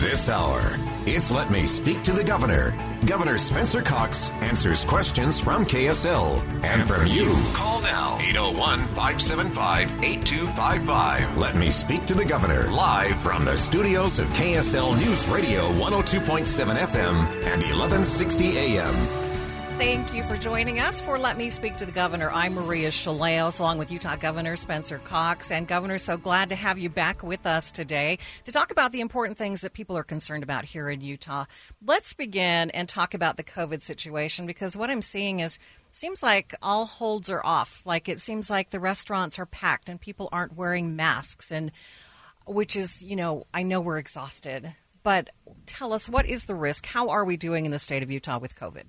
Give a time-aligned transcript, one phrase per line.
[0.00, 2.74] This hour, it's Let Me Speak to the Governor.
[3.04, 7.30] Governor Spencer Cox answers questions from KSL and from you.
[7.52, 11.36] Call now 801 575 8255.
[11.36, 16.76] Let Me Speak to the Governor live from the studios of KSL News Radio 102.7
[16.78, 19.29] FM and 1160 AM.
[19.80, 22.30] Thank you for joining us for Let Me Speak to the Governor.
[22.30, 25.50] I'm Maria Shilaos, along with Utah Governor Spencer Cox.
[25.50, 29.00] And Governor, so glad to have you back with us today to talk about the
[29.00, 31.46] important things that people are concerned about here in Utah.
[31.82, 35.58] Let's begin and talk about the COVID situation because what I'm seeing is
[35.92, 37.80] seems like all holds are off.
[37.86, 41.72] Like it seems like the restaurants are packed and people aren't wearing masks and
[42.46, 45.30] which is, you know, I know we're exhausted, but
[45.64, 46.84] tell us what is the risk?
[46.84, 48.84] How are we doing in the state of Utah with COVID?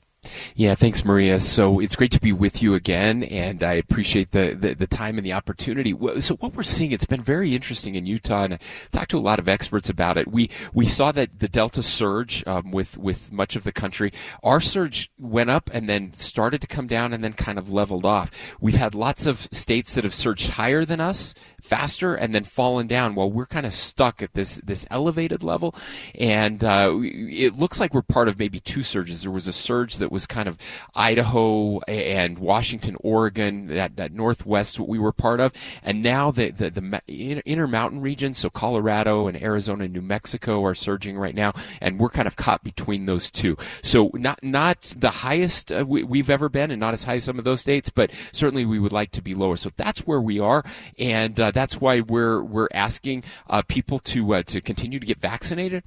[0.56, 1.40] Yeah, thanks, Maria.
[1.40, 5.18] So it's great to be with you again, and I appreciate the, the, the, time
[5.18, 5.96] and the opportunity.
[6.20, 8.60] So what we're seeing, it's been very interesting in Utah, and I
[8.92, 10.28] talked to a lot of experts about it.
[10.28, 14.12] We we saw that the Delta surge um, with with much of the country,
[14.44, 18.06] our surge went up and then started to come down and then kind of leveled
[18.06, 18.30] off.
[18.60, 22.88] We've had lots of states that have surged higher than us, faster, and then fallen
[22.88, 23.16] down.
[23.16, 25.74] While we're kind of stuck at this this elevated level,
[26.16, 29.22] and uh, it looks like we're part of maybe two surges.
[29.22, 30.58] There was a surge that was kind of
[30.96, 35.54] Idaho and Washington, Oregon, that, that Northwest what we were part of.
[35.84, 40.76] And now the, the, the Intermountain regions, so Colorado and Arizona and New Mexico are
[40.76, 41.54] surging right now.
[41.80, 43.58] And we're kind of caught between those two.
[43.82, 47.24] So not, not the highest uh, we, we've ever been and not as high as
[47.24, 49.58] some of those states, but certainly we would like to be lower.
[49.58, 50.64] So that's where we are.
[50.98, 55.20] And uh, that's why we're, we're asking uh, people to, uh, to continue to get
[55.20, 55.84] vaccinated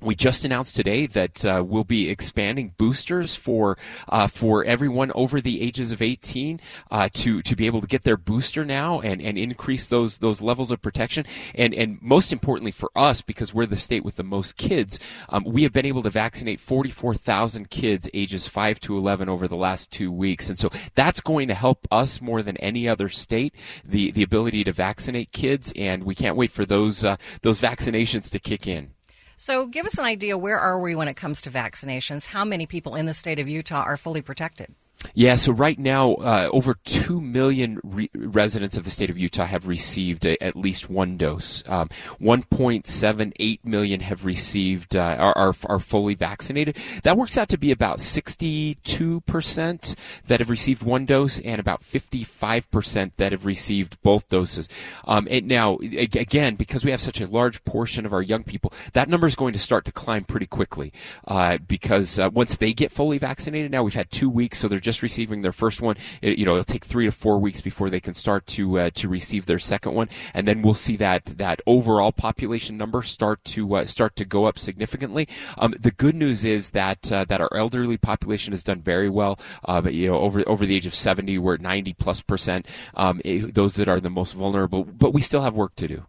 [0.00, 3.76] we just announced today that uh, we'll be expanding boosters for
[4.08, 6.60] uh, for everyone over the ages of 18
[6.90, 10.40] uh, to to be able to get their booster now and, and increase those those
[10.40, 11.26] levels of protection.
[11.54, 14.98] And and most importantly for us because we're the state with the most kids
[15.28, 19.56] um, we have been able to vaccinate 44,000 kids ages 5 to 11 over the
[19.56, 20.48] last two weeks.
[20.48, 23.54] And so that's going to help us more than any other state
[23.84, 25.72] the the ability to vaccinate kids.
[25.76, 28.92] And we can't wait for those uh, those vaccinations to kick in.
[29.40, 32.26] So, give us an idea where are we when it comes to vaccinations?
[32.26, 34.74] How many people in the state of Utah are fully protected?
[35.14, 39.44] Yeah, so right now, uh, over 2 million re- residents of the state of Utah
[39.44, 41.62] have received a, at least one dose.
[41.68, 41.88] Um,
[42.20, 46.76] 1.78 million have received, uh, are, are, are, fully vaccinated.
[47.04, 49.94] That works out to be about 62%
[50.26, 54.68] that have received one dose and about 55% that have received both doses.
[55.04, 58.72] Um, and now, again, because we have such a large portion of our young people,
[58.94, 60.92] that number is going to start to climb pretty quickly
[61.28, 64.87] uh, because uh, once they get fully vaccinated, now we've had two weeks, so they're
[64.88, 67.90] just receiving their first one, it, you know, it'll take three to four weeks before
[67.90, 71.26] they can start to uh, to receive their second one, and then we'll see that
[71.36, 75.28] that overall population number start to uh, start to go up significantly.
[75.58, 79.38] Um, the good news is that uh, that our elderly population has done very well.
[79.62, 82.66] Uh, but you know, over over the age of 70, we're at 90 plus percent.
[82.94, 86.06] Um, it, those that are the most vulnerable, but we still have work to do.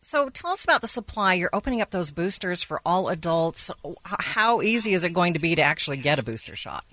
[0.00, 1.34] So tell us about the supply.
[1.34, 3.70] You're opening up those boosters for all adults.
[4.04, 6.84] How easy is it going to be to actually get a booster shot?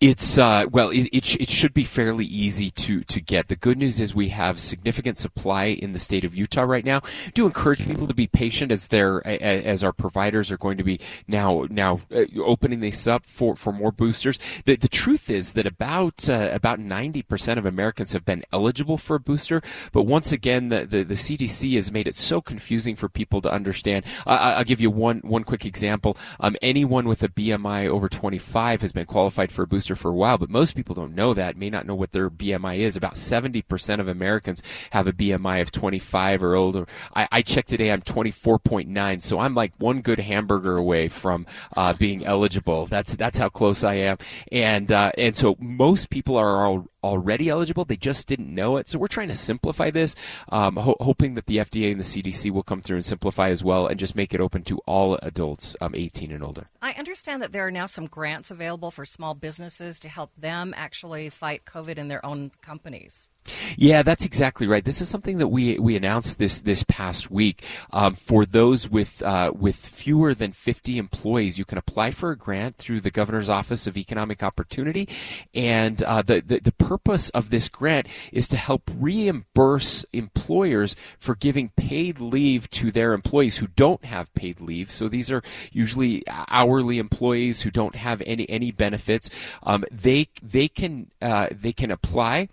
[0.00, 3.48] It's uh, well, it, it, sh- it, should be fairly easy to to get.
[3.48, 7.02] The good news is we have significant supply in the state of Utah right now.
[7.26, 10.84] I do encourage people to be patient as their as our providers are going to
[10.84, 14.38] be now now uh, opening this up for, for more boosters.
[14.64, 18.96] The the truth is that about uh, about ninety percent of Americans have been eligible
[18.96, 19.60] for a booster,
[19.92, 23.52] but once again, the, the, the CDC has made it so confusing for people to
[23.52, 24.06] understand.
[24.24, 26.16] I'll give you one one quick example.
[26.40, 30.10] Um, anyone with a BMI over twenty five has been qualified for a booster for
[30.10, 32.96] a while, but most people don't know that, may not know what their BMI is.
[32.96, 36.86] About 70% of Americans have a BMI of 25 or older.
[37.14, 41.46] I, I checked today, I'm 24.9, so I'm like one good hamburger away from
[41.76, 42.86] uh, being eligible.
[42.86, 44.18] That's that's how close I am,
[44.50, 47.84] and uh, and so most people are all, already eligible.
[47.84, 48.88] They just didn't know it.
[48.88, 50.14] So we're trying to simplify this,
[50.50, 53.64] um, ho- hoping that the FDA and the CDC will come through and simplify as
[53.64, 56.66] well and just make it open to all adults um, 18 and older.
[56.82, 60.74] I understand that there are now some grants available for small businesses to help them
[60.76, 63.30] actually fight COVID in their own companies.
[63.76, 64.84] Yeah, that's exactly right.
[64.84, 67.64] This is something that we we announced this this past week.
[67.92, 72.36] Um, for those with uh, with fewer than 50 employees, you can apply for a
[72.36, 75.08] grant through the Governor's Office of Economic Opportunity,
[75.54, 81.34] and uh, the, the the purpose of this grant is to help reimburse employers for
[81.34, 84.90] giving paid leave to their employees who don't have paid leave.
[84.90, 89.30] So these are usually hourly employees who don't have any any benefits.
[89.62, 92.48] Um, they they can uh, they can apply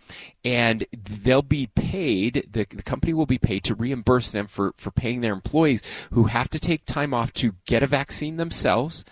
[0.47, 4.91] and they'll be paid the, the, company will be paid to reimburse them for, for
[4.91, 5.81] paying their employees
[6.11, 9.03] who have to take time off to get a vaccine themselves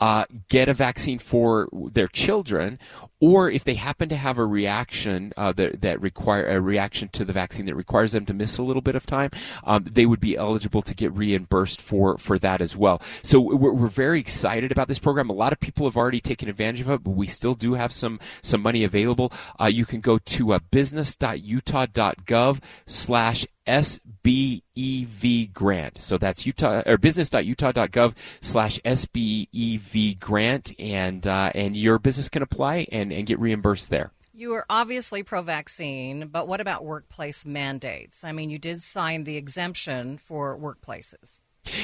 [0.00, 2.78] uh, get a vaccine for their children,
[3.20, 7.24] or if they happen to have a reaction uh, that, that require a reaction to
[7.24, 9.30] the vaccine that requires them to miss a little bit of time,
[9.64, 13.02] um, they would be eligible to get reimbursed for for that as well.
[13.22, 15.28] So we're, we're very excited about this program.
[15.28, 17.92] A lot of people have already taken advantage of it, but we still do have
[17.92, 19.32] some some money available.
[19.60, 25.98] Uh, you can go to uh, business.utah.gov slash SBEV grant.
[25.98, 32.86] So that's Utah or business.utah.gov slash SBEV grant, and uh, and your business can apply
[32.90, 34.12] and, and get reimbursed there.
[34.32, 38.24] You are obviously pro vaccine, but what about workplace mandates?
[38.24, 41.40] I mean, you did sign the exemption for workplaces.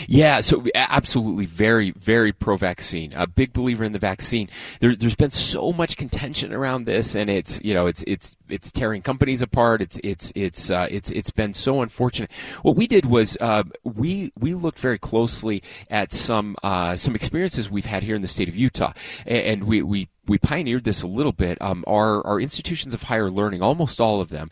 [0.08, 3.12] Yeah, so absolutely very, very pro vaccine.
[3.14, 4.48] A big believer in the vaccine.
[4.80, 8.70] There, has been so much contention around this, and it's you know it's it's it's
[8.70, 9.82] tearing companies apart.
[9.82, 12.32] It's it's it's uh, it's it's been so unfortunate.
[12.62, 17.70] What we did was uh, we we looked very closely at some uh, some experiences
[17.70, 18.92] we've had here in the state of Utah,
[19.26, 21.58] and we we we pioneered this a little bit.
[21.60, 24.50] Um, our, our institutions of higher learning, almost all of them,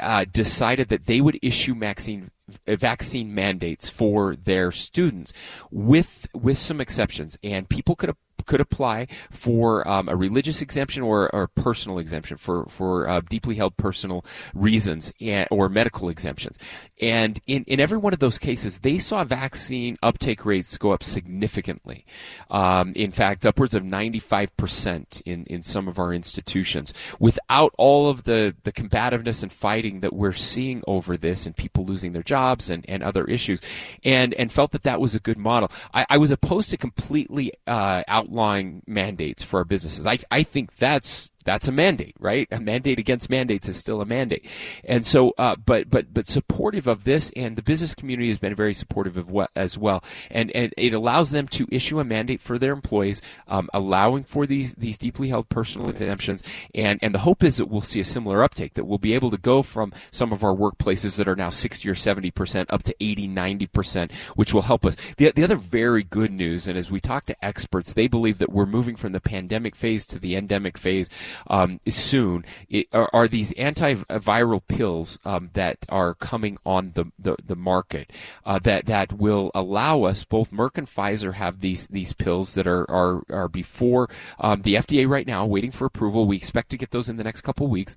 [0.00, 2.30] uh, decided that they would issue vaccine
[2.66, 5.32] vaccine mandates for their students,
[5.70, 8.08] with with some exceptions, and people could
[8.46, 13.54] could apply for um, a religious exemption or, a personal exemption for for uh, deeply
[13.54, 16.58] held personal reasons and, or medical exemptions.
[17.00, 21.02] And in, in every one of those cases, they saw vaccine uptake rates go up
[21.02, 22.04] significantly.
[22.50, 26.92] Um, in fact, upwards of 95% in, in some of our institutions.
[27.18, 31.84] Without all of the, the combativeness and fighting that we're seeing over this and people
[31.86, 33.60] losing their jobs and, and other issues.
[34.04, 35.70] And, and felt that that was a good model.
[35.94, 40.06] I, I was opposed to completely uh, outlawing mandates for our businesses.
[40.06, 42.46] I, I think that's that's a mandate, right?
[42.50, 44.46] A mandate against mandates is still a mandate.
[44.84, 48.54] And so, uh, but but but supportive of this, and the business community has been
[48.54, 50.04] very supportive of what as well.
[50.30, 54.46] And and it allows them to issue a mandate for their employees, um, allowing for
[54.46, 56.42] these these deeply held personal exemptions.
[56.74, 58.74] And and the hope is that we'll see a similar uptake.
[58.74, 61.88] That we'll be able to go from some of our workplaces that are now 60
[61.88, 64.96] or 70 percent up to 80, 90 percent, which will help us.
[65.16, 68.52] The the other very good news, and as we talk to experts, they believe that
[68.52, 71.08] we're moving from the pandemic phase to the endemic phase
[71.48, 77.36] um, soon it, are, are, these antiviral pills um, that are coming on the the,
[77.44, 78.10] the market
[78.44, 82.66] uh, that that will allow us both Merck and Pfizer have these these pills that
[82.66, 86.26] are are, are before um, the FDA right now waiting for approval.
[86.26, 87.96] We expect to get those in the next couple weeks.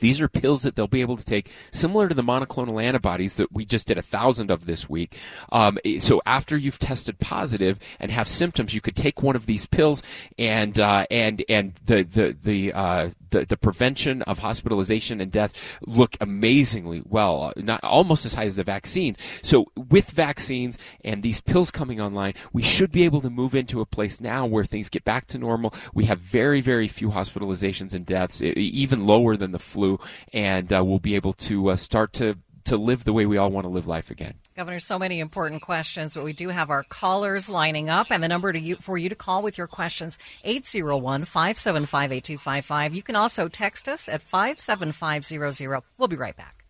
[0.00, 3.52] These are pills that they'll be able to take, similar to the monoclonal antibodies that
[3.52, 5.16] we just did a thousand of this week.
[5.50, 9.66] Um, so after you've tested positive and have symptoms, you could take one of these
[9.66, 10.02] pills,
[10.38, 15.52] and uh, and and the the the uh, the, the prevention of hospitalization and death
[15.86, 19.18] look amazingly well, uh, not almost as high as the vaccines.
[19.42, 23.80] So with vaccines and these pills coming online, we should be able to move into
[23.80, 25.74] a place now where things get back to normal.
[25.92, 29.98] We have very very few hospitalizations and deaths, even lower than the flu,
[30.32, 33.50] and uh, we'll be able to uh, start to to live the way we all
[33.50, 34.34] want to live life again.
[34.54, 38.28] Governor, so many important questions, but we do have our callers lining up, and the
[38.28, 42.94] number to you, for you to call with your questions 801 575 8255.
[42.94, 45.82] You can also text us at 57500.
[45.96, 46.66] We'll be right back.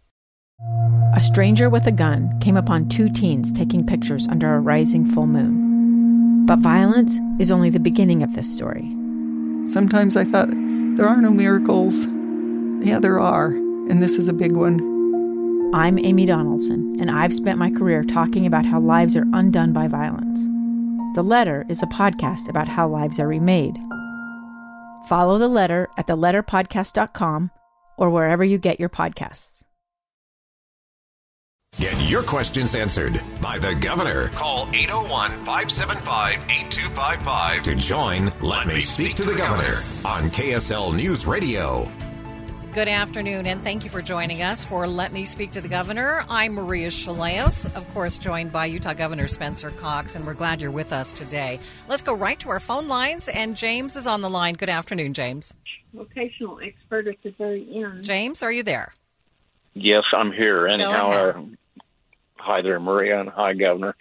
[1.16, 5.26] A stranger with a gun came upon two teens taking pictures under a rising full
[5.26, 6.46] moon.
[6.46, 8.88] But violence is only the beginning of this story.
[9.72, 12.06] Sometimes I thought, there are no miracles.
[12.86, 14.91] Yeah, there are, and this is a big one.
[15.74, 19.88] I'm Amy Donaldson, and I've spent my career talking about how lives are undone by
[19.88, 20.38] violence.
[21.14, 23.78] The Letter is a podcast about how lives are remade.
[25.08, 27.50] Follow The Letter at theletterpodcast.com
[27.96, 29.62] or wherever you get your podcasts.
[31.78, 34.28] Get your questions answered by the governor.
[34.28, 40.94] Call 801 575 8255 to join Let, Let Me Speak to the Governor on KSL
[40.94, 41.90] News Radio.
[42.74, 46.24] Good afternoon, and thank you for joining us for Let Me Speak to the Governor.
[46.30, 50.70] I'm Maria Shilaos, of course, joined by Utah Governor Spencer Cox, and we're glad you're
[50.70, 51.60] with us today.
[51.86, 54.54] Let's go right to our phone lines, and James is on the line.
[54.54, 55.54] Good afternoon, James.
[55.92, 58.04] Vocational expert at the very end.
[58.04, 58.94] James, are you there?
[59.74, 60.66] Yes, I'm here.
[60.66, 61.42] Anyhow, uh,
[62.36, 63.94] hi there, Maria, and hi, Governor.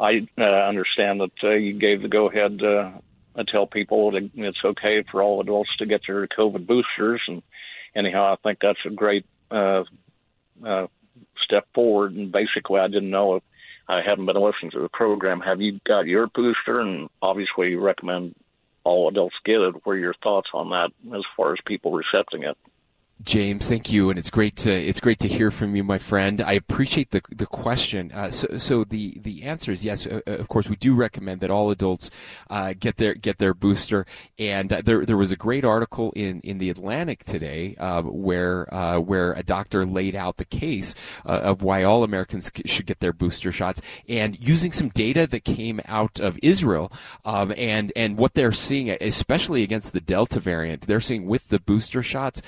[0.00, 2.92] I uh, understand that uh, you gave the go ahead uh,
[3.36, 7.42] to tell people that it's okay for all adults to get their COVID boosters, and
[7.94, 9.84] anyhow, I think that's a great uh,
[10.64, 10.86] uh,
[11.42, 12.14] step forward.
[12.14, 13.42] And basically, I didn't know if
[13.88, 15.40] I haven't been listening to the program.
[15.40, 16.80] Have you got your booster?
[16.80, 18.34] And obviously, you recommend
[18.84, 19.74] all adults get it.
[19.84, 22.56] What are your thoughts on that as far as people accepting it?
[23.22, 26.42] James, thank you, and it's great to it's great to hear from you, my friend.
[26.42, 28.10] I appreciate the the question.
[28.12, 30.06] Uh, so, so the the answer is yes.
[30.06, 32.10] Uh, uh of course, we do recommend that all adults
[32.50, 34.04] uh, get their get their booster.
[34.38, 38.66] And uh, there there was a great article in, in the Atlantic today uh, where
[39.00, 40.94] where a doctor laid out the case
[41.24, 45.80] of why all Americans should get their booster shots, and using some data that came
[45.86, 46.92] out of Israel,
[47.24, 51.60] um, and and what they're seeing, especially against the Delta variant, they're seeing with the
[51.60, 52.42] booster shots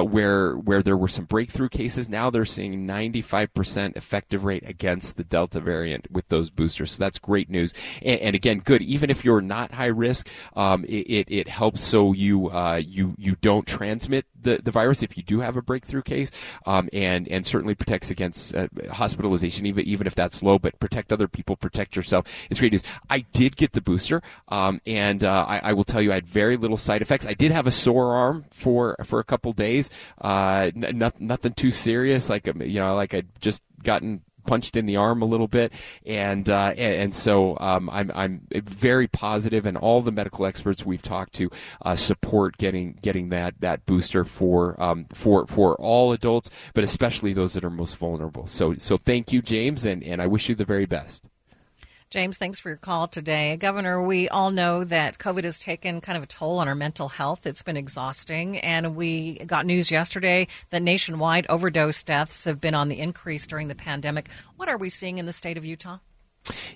[0.00, 2.08] uh, where where there were some breakthrough cases.
[2.08, 6.92] Now they're seeing 95% effective rate against the Delta variant with those boosters.
[6.92, 7.74] So that's great news.
[8.02, 8.82] And, and again, good.
[8.82, 13.14] Even if you're not high risk, um, it, it, it, helps so you uh, you
[13.18, 16.30] you don't transmit the, the virus if you do have a breakthrough case,
[16.66, 20.58] um, and and certainly protects against uh, hospitalization even even if that's low.
[20.58, 22.26] But protect other people, protect yourself.
[22.50, 22.82] It's great news.
[23.08, 26.26] I did get the booster, um, and uh, I, I will tell you I had
[26.26, 27.26] very little side effects.
[27.26, 29.90] I did have a sore arm for for a couple days.
[30.20, 32.28] Uh, n- nothing too serious.
[32.28, 35.72] Like um, you know, like I'd just gotten punched in the arm a little bit,
[36.04, 40.84] and uh, and, and, so um, I'm I'm very positive, and all the medical experts
[40.84, 41.50] we've talked to
[41.82, 47.32] uh, support getting getting that that booster for um, for for all adults, but especially
[47.32, 48.46] those that are most vulnerable.
[48.46, 51.28] So so thank you, James, and and I wish you the very best.
[52.10, 53.56] James, thanks for your call today.
[53.56, 57.08] Governor, we all know that COVID has taken kind of a toll on our mental
[57.08, 57.46] health.
[57.46, 58.58] It's been exhausting.
[58.58, 63.68] And we got news yesterday that nationwide overdose deaths have been on the increase during
[63.68, 64.28] the pandemic.
[64.56, 65.98] What are we seeing in the state of Utah?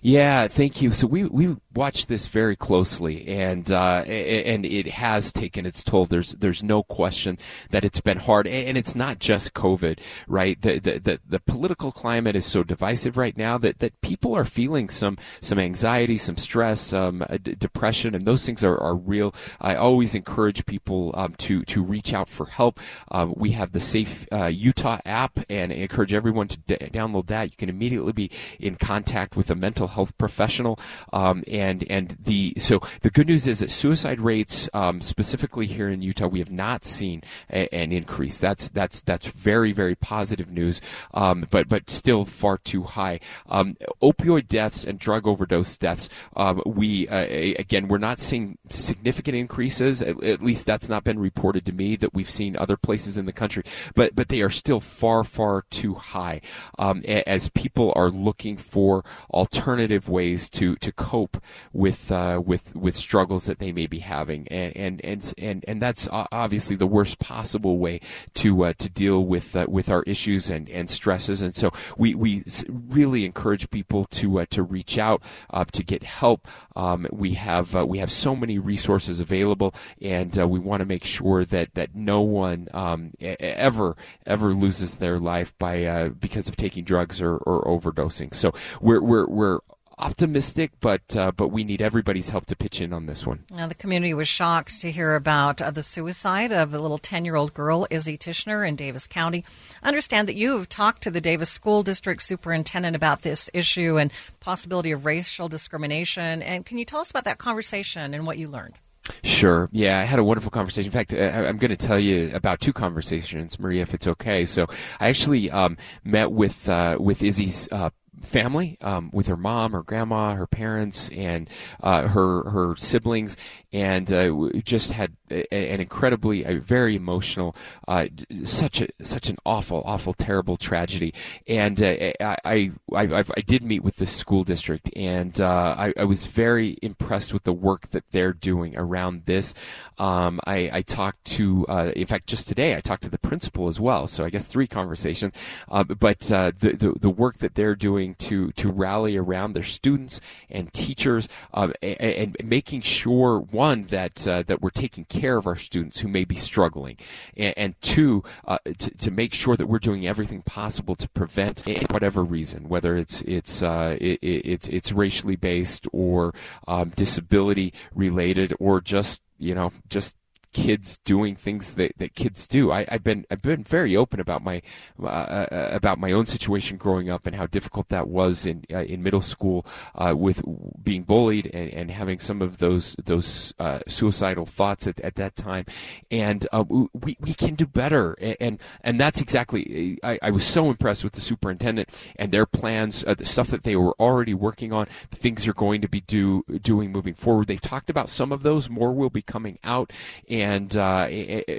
[0.03, 0.93] Yeah, thank you.
[0.93, 6.07] So we we watched this very closely, and uh, and it has taken its toll.
[6.07, 7.39] There's there's no question
[7.71, 10.61] that it's been hard, and it's not just COVID, right?
[10.61, 14.45] The the the, the political climate is so divisive right now that, that people are
[14.45, 19.35] feeling some some anxiety, some stress, some uh, depression, and those things are, are real.
[19.61, 22.79] I always encourage people um, to to reach out for help.
[23.11, 27.27] Uh, we have the Safe uh, Utah app, and I encourage everyone to d- download
[27.29, 27.51] that.
[27.51, 28.31] You can immediately be
[28.61, 30.79] in contact with a mental health professional.
[31.13, 35.89] Um, and and the so the good news is that suicide rates, um, specifically here
[35.89, 38.39] in Utah, we have not seen a, an increase.
[38.39, 40.81] That's that's that's very very positive news.
[41.13, 43.21] Um, but but still far too high.
[43.49, 46.09] Um, opioid deaths and drug overdose deaths.
[46.37, 47.27] Um, we uh,
[47.59, 50.03] again we're not seeing significant increases.
[50.03, 53.27] At, at least that's not been reported to me that we've seen other places in
[53.27, 53.63] the country.
[53.95, 56.41] But but they are still far far too high
[56.79, 59.05] um, as people are looking for
[59.45, 61.37] alternative ways to, to cope
[61.73, 65.83] with uh, with with struggles that they may be having, and and and and, and
[65.83, 68.01] that's obviously the worst possible way
[68.33, 71.43] to uh, to deal with uh, with our issues and, and stresses.
[71.43, 76.03] And so we, we really encourage people to uh, to reach out uh, to get
[76.03, 76.49] help.
[76.75, 81.05] Um, we have uh, we have so many resources available, and we want to make
[81.05, 83.97] sure that that no one um, ever
[84.27, 88.35] ever loses their life by because of taking drugs or, or overdosing.
[88.35, 89.61] So we're we're we're
[89.99, 93.45] optimistic, but uh, but we need everybody's help to pitch in on this one.
[93.51, 97.25] Now, the community was shocked to hear about uh, the suicide of a little ten
[97.25, 99.45] year old girl, Izzy Tichenor, in Davis County.
[99.83, 103.99] I understand that you have talked to the Davis School District Superintendent about this issue
[103.99, 106.43] and possibility of racial discrimination.
[106.43, 108.75] And can you tell us about that conversation and what you learned?
[109.23, 109.69] Sure.
[109.71, 110.87] Yeah, I had a wonderful conversation.
[110.87, 114.47] In fact, I'm going to tell you about two conversations, Maria, if it's okay.
[114.47, 114.67] So,
[114.99, 117.91] I actually um, met with uh, with Izzy's uh,
[118.23, 121.49] family um, with her mom, her grandma, her parents, and
[121.83, 123.37] uh, her her siblings,
[123.73, 127.57] and uh, just had an incredibly, a very emotional,
[127.89, 128.07] uh,
[128.45, 131.13] such a such an awful, awful, terrible tragedy.
[131.49, 135.93] And uh, I, I, I, I did meet with the school district, and uh, I,
[135.97, 139.55] I, was very impressed with the work that they're doing around this.
[139.99, 143.69] Um, I, I, talked to, uh, in fact, just today I talked to the principal
[143.69, 144.07] as well.
[144.07, 145.35] So I guess three conversations.
[145.69, 150.21] but the, the the work that they're doing to to rally around their students
[150.51, 155.47] and teachers, uh, and, and, making sure one that uh, that we're taking care of
[155.47, 156.99] our students who may be struggling,
[157.37, 161.65] and, and two uh, to, to make sure that we're doing everything possible to prevent
[161.91, 166.35] whatever reason, whether it's it's uh, it, it's it's racially based or
[166.69, 170.17] um, disability related or just you know just
[170.55, 172.73] kids doing things that, that kids do.
[172.73, 174.63] I, have been I've been very open about my
[175.03, 178.85] uh, uh, about my own situation growing up and how difficult that was in uh,
[178.85, 180.43] in middle school uh, with
[180.83, 185.37] being bullied and, and having some of those those uh, suicidal thoughts at, at that
[185.37, 185.67] time.
[186.11, 188.13] And uh, we we can do better.
[188.41, 193.03] And and that's exactly I, I was so impressed with the superintendent and their plans,
[193.03, 196.45] the stuff that they were already working on, the things they're going to be do
[196.63, 197.49] doing moving forward.
[197.49, 198.71] They've talked about some of those.
[198.71, 199.93] More will be coming out.
[200.29, 200.44] And
[200.77, 201.09] uh,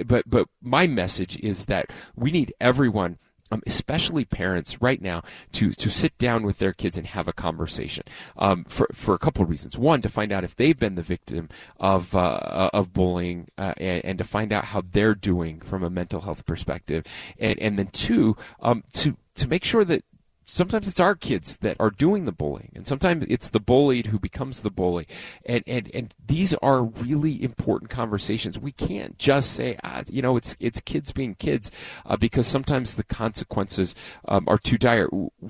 [0.06, 3.18] but but my message is that we need everyone.
[3.48, 7.32] Um, especially parents right now to to sit down with their kids and have a
[7.32, 8.02] conversation
[8.36, 9.78] um, for for a couple of reasons.
[9.78, 14.04] One, to find out if they've been the victim of uh, of bullying uh, and,
[14.04, 17.04] and, to find out how they're doing from a mental health perspective,
[17.38, 20.02] and and then two, um, to to make sure that
[20.46, 24.18] sometimes it's our kids that are doing the bullying and sometimes it's the bullied who
[24.18, 25.06] becomes the bully.
[25.44, 28.58] And and and these are really important conversations.
[28.58, 31.70] We can't just say ah, you know it's it's kids being kids
[32.04, 33.94] uh, because sometimes the consequences
[34.28, 35.08] um, are too dire.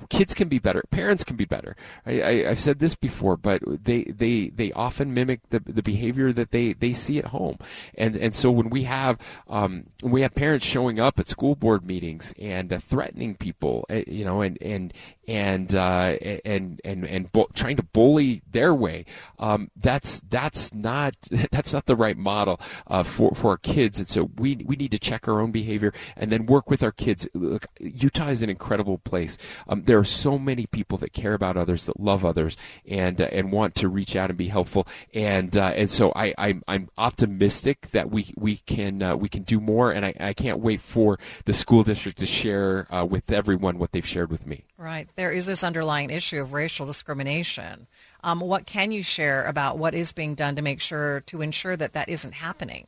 [0.09, 0.83] Kids can be better.
[0.89, 1.75] Parents can be better.
[2.05, 6.31] I, I, have said this before but they they they often mimic the, the behavior
[6.33, 7.57] that they they see at home.
[7.95, 11.55] And and so when we have um, when we have parents showing up at school
[11.55, 14.86] board meetings and uh, threatening people uh, you know and and
[15.27, 16.15] and uh,
[16.45, 19.05] and and and bu- trying to bully their way.
[19.39, 21.15] Um, that's that's not
[21.51, 23.99] that's not the right model uh, for for our kids.
[23.99, 26.91] And so we we need to check our own behavior and then work with our
[26.91, 27.27] kids.
[27.33, 29.37] Look, Utah is an incredible place.
[29.67, 32.55] Um, there are so many people that care about others, that love others,
[32.87, 34.87] and uh, and want to reach out and be helpful.
[35.13, 39.43] And uh, and so I I'm, I'm optimistic that we we can uh, we can
[39.43, 39.91] do more.
[39.91, 43.91] And I, I can't wait for the school district to share uh, with everyone what
[43.91, 44.63] they've shared with me.
[44.77, 45.09] Right.
[45.15, 47.87] There is this underlying issue of racial discrimination.
[48.23, 51.75] Um, what can you share about what is being done to make sure, to ensure
[51.75, 52.85] that that isn't happening?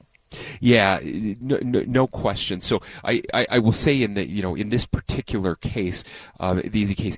[0.60, 2.62] Yeah, no, no, no, question.
[2.62, 6.04] So I, I, I, will say in the you know in this particular case,
[6.40, 7.18] uh, the Izzy case,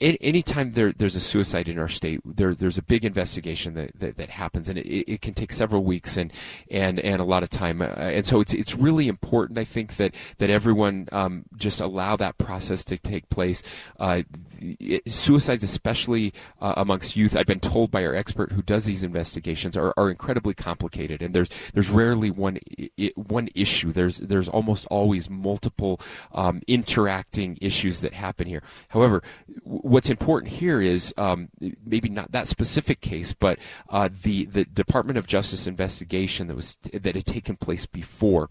[0.00, 4.16] anytime there, there's a suicide in our state, there, there's a big investigation that, that,
[4.16, 6.32] that happens, and it, it, can take several weeks and,
[6.70, 7.82] and, and a lot of time.
[7.82, 12.16] Uh, and so it's, it's really important, I think, that, that everyone um, just allow
[12.16, 13.62] that process to take place.
[13.98, 14.22] Uh,
[15.06, 19.76] suicides, especially uh, amongst youth, I've been told by our expert who does these investigations,
[19.76, 22.58] are, are incredibly complicated, and there's there's rarely one
[23.16, 23.92] one issue.
[23.92, 26.00] There's there's almost always multiple
[26.32, 28.62] um, interacting issues that happen here.
[28.88, 29.22] However,
[29.90, 31.48] what's important here is um,
[31.84, 36.76] maybe not that specific case, but uh, the the Department of Justice investigation that was
[36.92, 38.50] that had taken place before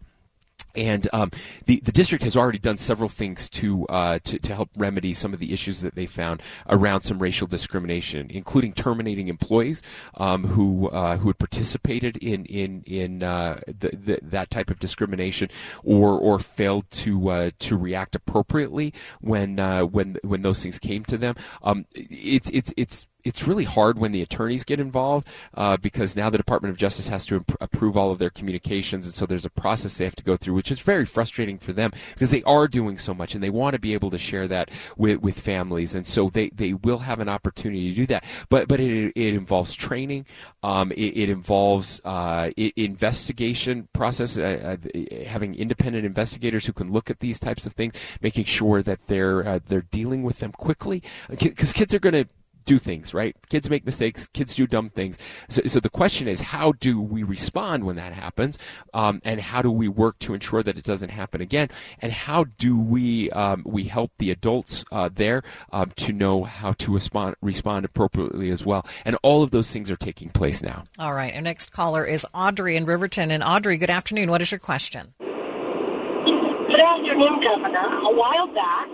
[0.76, 1.32] and um,
[1.66, 5.34] the the district has already done several things to, uh, to to help remedy some
[5.34, 9.82] of the issues that they found around some racial discrimination, including terminating employees
[10.16, 14.80] um, who uh, who had participated in in in uh, the, the, that type of
[14.80, 15.50] discrimination,
[15.84, 21.04] or or failed to uh, to react appropriately when uh, when when those things came
[21.06, 21.36] to them.
[21.64, 26.32] Um, it's it's it's it's really hard when the attorneys get involved uh, because now
[26.32, 29.46] the Department of Justice has to imp- approve all of their communications, and so there's
[29.46, 32.42] a process they have to go through, which is very frustrating for them because they
[32.44, 35.40] are doing so much and they want to be able to share that with, with
[35.40, 38.24] families, and so they, they will have an opportunity to do that.
[38.50, 40.26] But but it, it involves training,
[40.64, 47.12] um, it, it, involves uh, investigation process, uh, uh, having independent investigators who can look
[47.12, 51.04] at these types of things, making sure that they're uh, they're dealing with them quickly
[51.30, 52.26] because kids are going to
[52.70, 53.36] do things, right?
[53.50, 55.18] Kids make mistakes, kids do dumb things.
[55.50, 58.60] So, so the question is, how do we respond when that happens?
[58.94, 61.70] Um, and how do we work to ensure that it doesn't happen again?
[62.00, 66.74] And how do we um, we help the adults uh, there um, to know how
[66.74, 68.86] to respond respond appropriately as well?
[69.04, 70.84] And all of those things are taking place now.
[71.00, 71.34] All right.
[71.34, 73.32] Our next caller is Audrey in Riverton.
[73.32, 74.30] And Audrey, good afternoon.
[74.30, 75.16] What is your question?
[75.18, 77.98] Good afternoon, Governor.
[78.04, 78.90] A while back,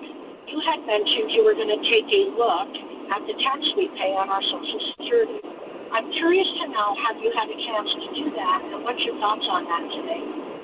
[0.48, 4.13] you had mentioned you were going to take a look at the tax we pay
[4.15, 5.39] on our Social Security.
[5.91, 9.18] I'm curious to know, have you had a chance to do that, and what's your
[9.20, 10.55] thoughts on that today?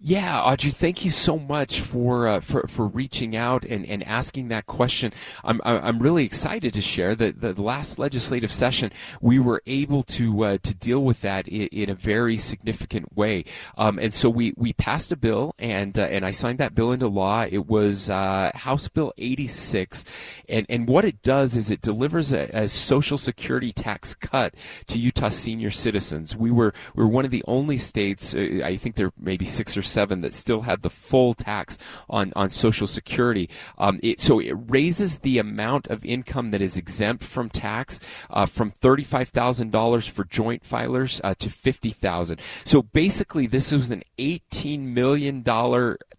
[0.00, 4.48] Yeah, Audrey, thank you so much for uh, for for reaching out and, and asking
[4.48, 5.12] that question.
[5.44, 10.44] I'm I'm really excited to share that the last legislative session we were able to
[10.44, 13.44] uh, to deal with that in, in a very significant way.
[13.76, 16.92] Um, and so we, we passed a bill and uh, and I signed that bill
[16.92, 17.44] into law.
[17.48, 20.04] It was uh, House Bill 86,
[20.48, 24.54] and and what it does is it delivers a, a Social Security tax cut
[24.86, 26.34] to Utah senior citizens.
[26.34, 28.34] We were we were one of the only states.
[28.34, 31.76] Uh, I think there may be six or seven that still had the full tax
[32.08, 33.46] on, on Social Security.
[33.76, 38.46] Um, it, so it raises the amount of income that is exempt from tax uh,
[38.46, 45.44] from $35,000 for joint filers uh, to 50000 So basically, this was an $18 million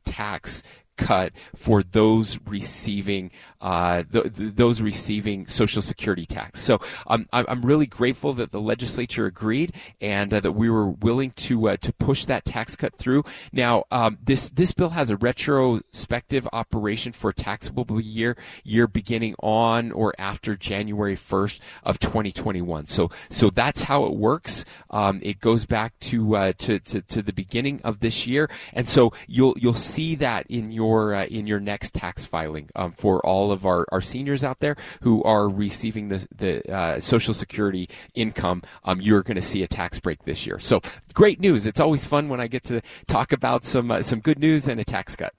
[0.06, 0.62] tax
[0.97, 6.62] cut for those receiving uh, th- th- those receiving Social Security tax.
[6.62, 11.32] So um, I'm really grateful that the legislature agreed and uh, that we were willing
[11.32, 13.24] to uh, to push that tax cut through.
[13.52, 19.36] Now um, this this bill has a retrospective operation for a taxable year year beginning
[19.39, 22.86] on or after January 1st of 2021.
[22.86, 24.65] So so that's how it works.
[24.89, 28.88] Um, it goes back to, uh, to, to to the beginning of this year, and
[28.88, 33.26] so you'll you'll see that in your uh, in your next tax filing um, for
[33.52, 38.64] of our, our seniors out there who are receiving the, the uh, Social Security income,
[38.84, 40.60] um, you're going to see a tax break this year.
[40.60, 40.82] So
[41.14, 41.66] great news.
[41.66, 44.80] It's always fun when I get to talk about some, uh, some good news and
[44.80, 45.34] a tax cut.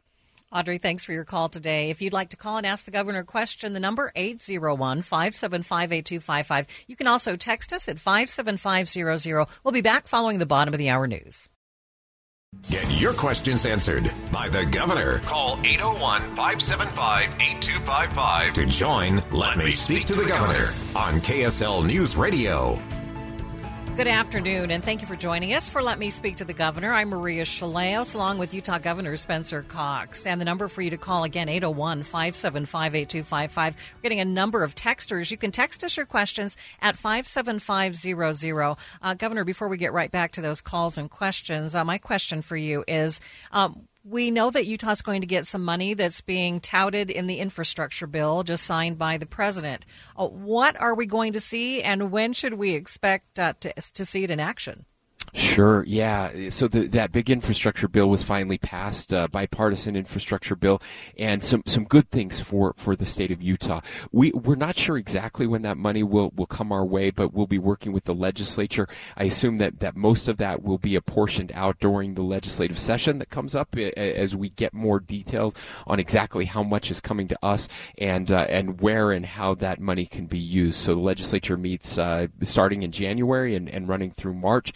[0.52, 1.88] Audrey, thanks for your call today.
[1.88, 6.84] If you'd like to call and ask the governor a question, the number 801-575-8255.
[6.86, 9.46] You can also text us at 57500.
[9.64, 11.48] We'll be back following the bottom of the hour news.
[12.70, 15.20] Get your questions answered by the governor.
[15.20, 21.20] Call 801 575 8255 to join Let, Let Me Speak, speak to the Governor on
[21.20, 22.80] KSL News Radio.
[23.94, 26.94] Good afternoon, and thank you for joining us for Let Me Speak to the Governor.
[26.94, 30.26] I'm Maria Shilaos, along with Utah Governor Spencer Cox.
[30.26, 33.76] And the number for you to call again, 801 575 8255.
[33.76, 35.30] We're getting a number of texters.
[35.30, 38.76] You can text us your questions at 57500.
[39.02, 42.40] Uh, Governor, before we get right back to those calls and questions, uh, my question
[42.40, 43.20] for you is
[43.52, 47.38] um, we know that Utah's going to get some money that's being touted in the
[47.38, 49.86] infrastructure bill just signed by the president.
[50.16, 54.04] Uh, what are we going to see, and when should we expect uh, to, to
[54.04, 54.86] see it in action?
[55.34, 55.82] Sure.
[55.86, 56.50] Yeah.
[56.50, 60.82] So the, that big infrastructure bill was finally passed, uh, bipartisan infrastructure bill,
[61.16, 63.80] and some some good things for, for the state of Utah.
[64.12, 67.46] We we're not sure exactly when that money will, will come our way, but we'll
[67.46, 68.86] be working with the legislature.
[69.16, 73.18] I assume that, that most of that will be apportioned out during the legislative session
[73.18, 75.54] that comes up as we get more details
[75.86, 79.80] on exactly how much is coming to us and uh, and where and how that
[79.80, 80.78] money can be used.
[80.78, 84.74] So the legislature meets uh, starting in January and, and running through March.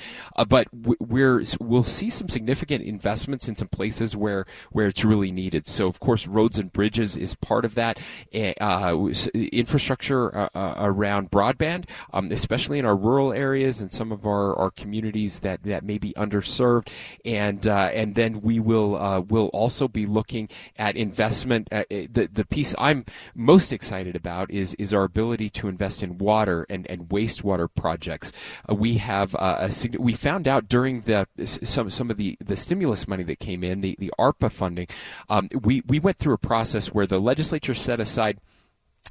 [0.49, 5.67] But we're we'll see some significant investments in some places where where it's really needed.
[5.67, 7.99] So of course, roads and bridges is part of that.
[8.33, 14.13] Eh, uh, infrastructure uh, uh, around broadband, um, especially in our rural areas and some
[14.13, 16.89] of our, our communities that, that may be underserved,
[17.25, 21.69] and and then we will will also be looking at investment.
[21.71, 23.05] Eh, the the piece I'm
[23.35, 28.33] most excited about is is our ability to invest in water and, and wastewater projects.
[28.69, 33.23] we have a we found out during the some some of the, the stimulus money
[33.25, 34.89] that came in, the, the ARPA funding,
[35.29, 38.41] um, we, we went through a process where the legislature set aside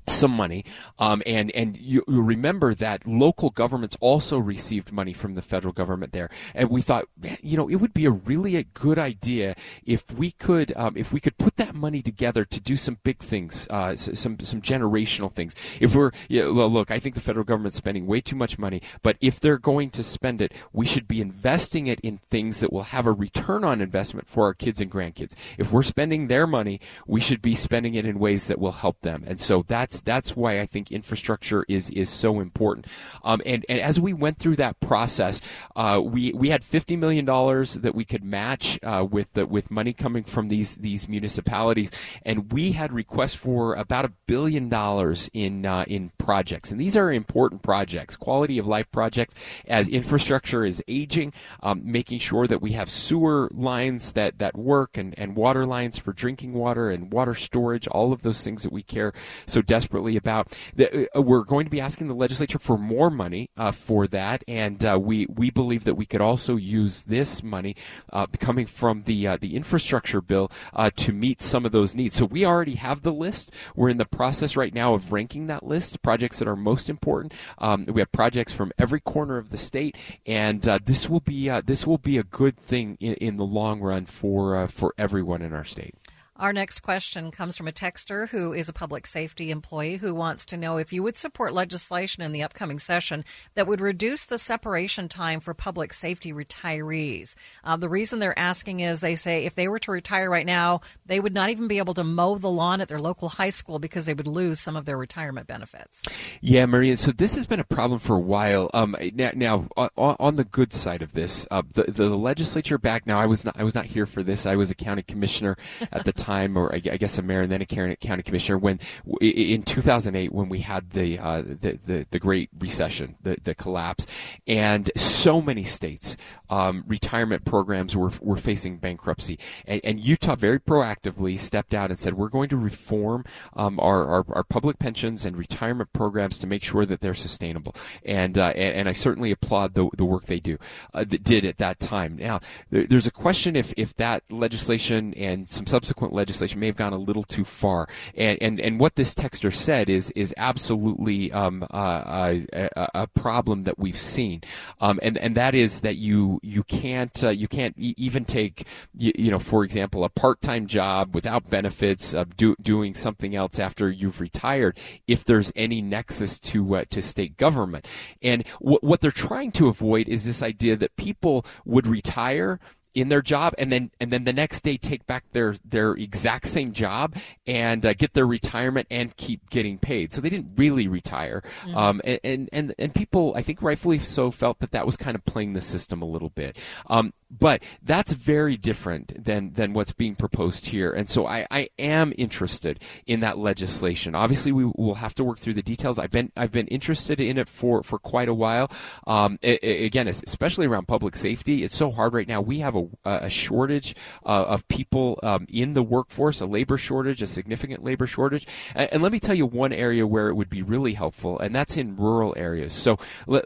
[0.08, 0.66] some money,
[1.00, 5.74] um, and and you, you, remember that local governments also received money from the federal
[5.74, 7.06] government there, and we thought,
[7.42, 9.56] you know, it would be a really a good idea
[9.86, 13.20] if we could um, if we could put that money together to do some big
[13.20, 15.56] things, uh, some some generational things.
[15.80, 18.58] If we're, you know, well, look, I think the federal government's spending way too much
[18.58, 22.60] money, but if they're going to spend it, we should be investing it in things
[22.60, 25.36] that will have a return on investment for our kids and grandkids.
[25.58, 29.02] If we're spending their money, we should be spending it in ways that will help
[29.02, 32.88] them, and so that's that's that's why I think infrastructure is is so important.
[33.24, 35.42] Um, and and as we went through that process,
[35.76, 39.70] uh, we we had fifty million dollars that we could match uh, with the, with
[39.70, 41.92] money coming from these these municipalities,
[42.24, 46.98] and we had requests for about a billion dollars in uh, in projects, and these
[46.98, 49.36] are important projects, quality of life projects,
[49.68, 54.98] as infrastructure is aging, um, making sure that we have sewer lines that that work
[54.98, 58.74] and and water lines for drinking water and water storage, all of those things that
[58.74, 59.14] we care
[59.46, 60.58] so desperately about.
[60.80, 64.86] Uh, we're going to be asking the legislature for more money uh, for that, and
[64.86, 67.76] uh, we we believe that we could also use this money
[68.14, 72.16] uh, coming from the uh, the infrastructure bill uh, to meet some of those needs.
[72.16, 73.52] So we already have the list.
[73.76, 77.34] We're in the process right now of ranking that list, projects that are most important.
[77.58, 81.86] Um, we have projects from every corner of the state, and this will be this
[81.86, 85.66] will be a good thing in, in the long run for for everyone in our
[85.66, 85.96] state.
[86.38, 90.46] Our next question comes from a texter who is a public safety employee who wants
[90.48, 94.38] to know if you would support legislation in the upcoming session that would reduce the
[94.38, 97.36] separation time for public safety retirees.
[97.64, 100.82] Uh, the reason they're asking is they say if they were to retire right now,
[101.06, 103.80] they would not even be able to mow the lawn at their local high school
[103.80, 106.04] because they would lose some of their retirement benefits.
[106.42, 106.98] Yeah, Maria.
[106.98, 108.70] So this has been a problem for a while.
[108.74, 113.08] Um, now, now on, on, the good side of this, uh, the, the legislature back
[113.08, 113.22] now.
[113.22, 114.46] I was not I was not here for this.
[114.46, 115.56] I was a county commissioner
[115.94, 118.80] at the time, or I, guess a mayor and then a county commissioner when
[119.22, 124.08] in 2008 when we had the uh, the, the, the Great Recession, the the collapse,
[124.48, 126.18] and so many states
[126.50, 131.98] um, retirement programs were were facing bankruptcy, and, and, Utah very proactively stepped out and
[131.98, 136.48] said we're going to reform um, our, our, our public pensions and retirement programs to
[136.48, 140.26] make sure that they're sustainable, and uh, and, and, I certainly applaud the the work
[140.26, 140.58] they do
[140.94, 142.18] uh, that did at that time.
[142.18, 146.76] Now there, there's a question if if that legislation and some subsequent legislation may have
[146.76, 147.88] gone a little too far.
[148.16, 153.64] And and, and what this texter said is is absolutely um, uh, a, a, problem
[153.64, 154.42] that we've seen,
[154.82, 159.12] um, and and that is that you you can't uh, you can't even take you,
[159.16, 163.60] you, know for example a part time job without benefits of do, doing something else
[163.60, 167.88] after you've retired if there's any nexus to uh, to state government.
[168.22, 172.60] And w- what they're trying to avoid is this idea that people would retire
[172.96, 176.48] in their job and then and then the next day take back their their exact
[176.48, 177.14] same job
[177.46, 180.14] and uh, get their retirement and keep getting paid.
[180.14, 181.78] So they didn't really retire, mm-hmm.
[181.78, 185.26] um, and, and and people I think rightfully so felt that that was kind of
[185.26, 186.58] playing the system a little bit.
[186.88, 191.70] Um, but that's very different than than what's being proposed here, and so I, I
[191.78, 194.16] am interested in that legislation.
[194.16, 196.00] Obviously, we will have to work through the details.
[196.00, 198.72] I've been I've been interested in it for for quite a while.
[199.08, 202.42] Um, it, again, especially around public safety, it's so hard right now.
[202.42, 203.96] We have a, a shortage
[204.26, 208.48] uh, of people um, in the workforce, a labor shortage, a significant labor shortage.
[208.74, 211.54] And, and, let me tell you one area where it would be really helpful, and
[211.54, 212.74] that's in rural areas.
[212.74, 212.98] So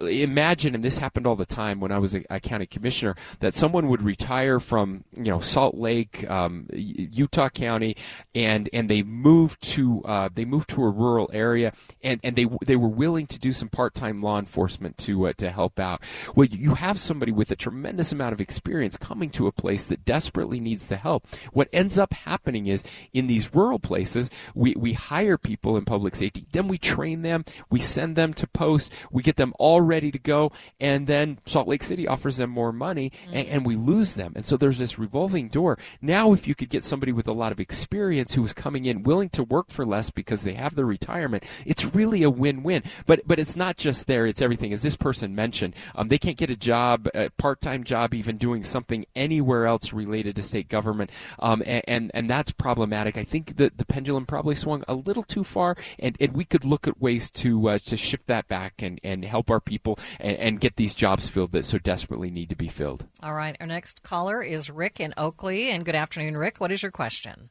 [0.01, 3.53] imagine, and this happened all the time when I was a, a county commissioner, that
[3.53, 7.95] someone someone would retire from you know Salt Lake, um, Utah County,
[8.35, 11.71] and and they moved to uh, they moved to a rural area,
[12.03, 15.33] and, and they they were willing to do some part time law enforcement to uh,
[15.37, 16.01] to help out.
[16.35, 20.05] Well, you have somebody with a tremendous amount of experience coming to a place that
[20.05, 21.27] desperately needs the help.
[21.53, 26.15] What ends up happening is in these rural places, we we hire people in public
[26.15, 30.11] safety, then we train them, we send them to post, we get them all ready
[30.11, 33.35] to go, and then Salt Lake City offers them more money, mm-hmm.
[33.35, 34.33] and, and we lose them.
[34.35, 35.77] And so there's this revolving door.
[36.01, 39.03] Now, if you could get somebody with a lot of experience who is coming in
[39.03, 42.83] willing to work for less because they have the retirement, it's really a win-win.
[43.05, 44.73] But but it's not just there; it's everything.
[44.73, 48.63] As this person mentioned, um, they can't get a job, a part-time job, even doing
[48.63, 53.17] something anywhere else related to state government, um, and, and, and that's problematic.
[53.17, 56.63] I think that the pendulum probably swung a little too far, and, and we could
[56.63, 60.37] look at ways to uh, to shift that back and, and help our people and,
[60.37, 63.05] and get these jobs filled that so desperately need to be filled.
[63.21, 63.55] All right.
[63.59, 65.69] Our next caller is Rick in Oakley.
[65.69, 66.57] And good afternoon, Rick.
[66.59, 67.49] What is your question?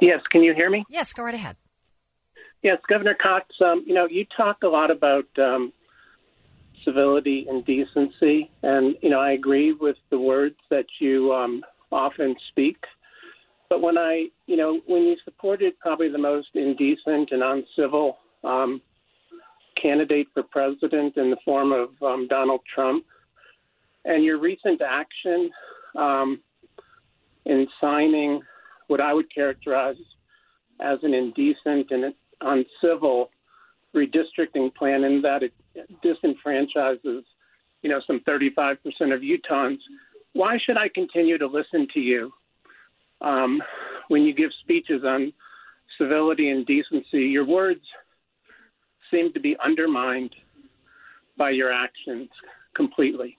[0.00, 0.20] Yes.
[0.30, 0.84] Can you hear me?
[0.88, 1.12] Yes.
[1.12, 1.56] Go right ahead.
[2.62, 3.46] Yes, Governor Cox.
[3.60, 5.72] Um, you know, you talk a lot about um,
[6.84, 12.34] civility and decency, and you know, I agree with the words that you um, often
[12.50, 12.76] speak.
[13.68, 18.82] But when I, you know, when you supported probably the most indecent and uncivil um,
[19.80, 23.04] candidate for president in the form of um, Donald Trump,
[24.04, 25.50] and your recent action
[25.96, 26.40] um,
[27.46, 28.40] in signing
[28.88, 29.96] what I would characterize
[30.80, 33.30] as an indecent and uncivil
[33.94, 35.52] redistricting plan, in that it
[36.04, 37.22] disenfranchises,
[37.82, 38.76] you know, some 35%
[39.14, 39.78] of Utahns.
[40.32, 42.32] Why should I continue to listen to you
[43.20, 43.62] um,
[44.08, 45.32] when you give speeches on
[45.98, 47.20] civility and decency?
[47.20, 47.82] Your words
[49.10, 50.34] seem to be undermined
[51.36, 52.28] by your actions
[52.74, 53.38] completely.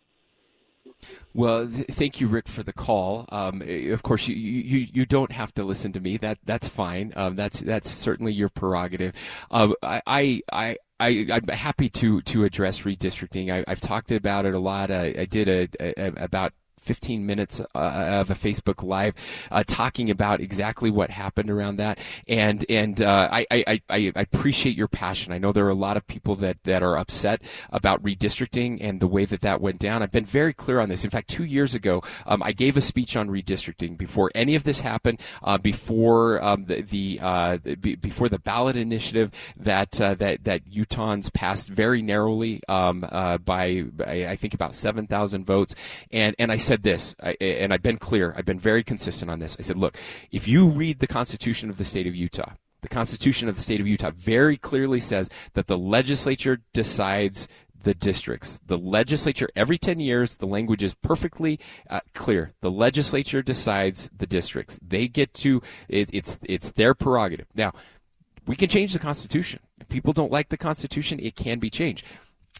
[1.33, 3.25] Well, th- thank you, Rick, for the call.
[3.29, 3.61] Um,
[3.91, 6.17] of course, you, you you don't have to listen to me.
[6.17, 7.13] That that's fine.
[7.15, 9.13] Um, that's that's certainly your prerogative.
[9.51, 10.77] Um, I, I I.
[10.99, 13.51] I, am happy to to address redistricting.
[13.51, 14.89] I, have talked about it a lot.
[14.89, 19.15] I, I did a, a, about 15 minutes uh, of a Facebook Live
[19.51, 21.99] uh, talking about exactly what happened around that.
[22.27, 25.33] And and uh, I, I, I, appreciate your passion.
[25.33, 27.41] I know there are a lot of people that, that are upset
[27.71, 30.03] about redistricting and the way that that went down.
[30.03, 31.03] I've been very clear on this.
[31.03, 34.63] In fact, two years ago, um, I gave a speech on redistricting before any of
[34.63, 37.57] this happened, uh, before um, the, the uh,
[38.01, 44.27] before the ballot initiative that uh, that that Utahns passed very narrowly um, by, by
[44.27, 45.75] I think about 7,000 votes.
[46.11, 48.33] And and I said said this, I, and I've been clear.
[48.35, 49.55] I've been very consistent on this.
[49.59, 49.95] I said, look,
[50.31, 53.79] if you read the Constitution of the state of Utah, the Constitution of the state
[53.79, 57.47] of Utah very clearly says that the legislature decides
[57.83, 58.59] the districts.
[58.65, 61.59] The legislature, every 10 years, the language is perfectly
[61.91, 62.53] uh, clear.
[62.61, 64.79] The legislature decides the districts.
[64.81, 67.45] They get to, it, it's, it's their prerogative.
[67.53, 67.73] Now,
[68.47, 69.59] we can change the Constitution.
[69.79, 72.03] If people don't like the Constitution, it can be changed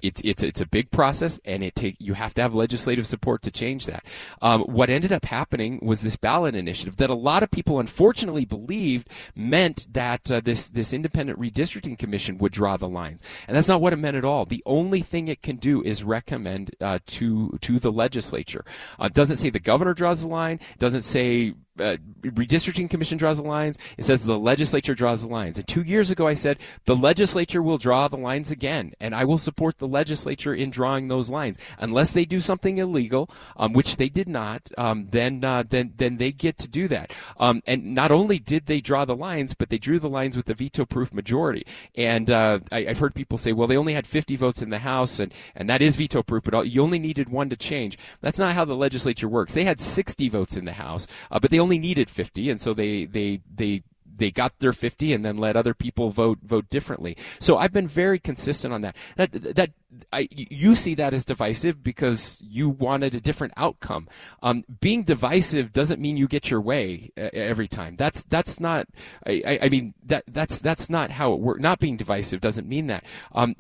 [0.04, 3.42] it's it's it's a big process, and it take you have to have legislative support
[3.44, 4.04] to change that.
[4.42, 8.46] Um, what ended up happening was this ballot initiative that a lot of people unfortunately
[8.46, 13.70] believed meant that uh, this this independent redistricting commission would draw the lines, and that's
[13.70, 14.46] not what it meant at all.
[14.46, 18.66] The only thing it can do is recommend uh, to to the legislature.
[19.00, 20.60] Uh, it doesn't say the governor draws the line.
[20.80, 23.78] Doesn't say uh, redistricting commission draws the lines.
[23.98, 25.58] It says the legislature draws the lines.
[25.58, 29.26] And two years ago, I said the legislature will draw the lines again, and I
[29.26, 33.98] will support the legislature in drawing those lines unless they do something illegal, um, which
[33.98, 34.70] they did not.
[34.78, 37.12] Um, then, uh, then, then they get to do that.
[37.38, 40.50] Um, and not only did they draw the lines, but they drew the lines with
[40.50, 41.66] a veto-proof majority.
[41.96, 44.80] And uh, I, have heard people say, well, they only had 50 votes in the
[44.80, 47.98] House, and and that is veto-proof, but you only needed one to change.
[48.22, 49.54] That's not how the legislature works.
[49.54, 52.74] They had 60 votes in the House, uh, but they only needed 50, and so
[52.74, 53.84] they they they
[54.16, 57.18] they got their 50 and then let other people vote vote differently.
[57.40, 58.96] So I've been very consistent on that.
[59.16, 59.72] That that
[60.12, 64.08] I, you see that as divisive because you wanted a different outcome.
[64.42, 67.96] Um, being divisive doesn't mean you get your way every time.
[67.96, 68.88] That's that's not.
[69.26, 71.62] I, I, mean that that's that's not how it works.
[71.62, 73.06] Not being divisive doesn't mean that.
[73.34, 73.56] Um,